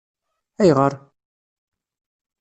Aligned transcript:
Ayɣer? 0.61 0.93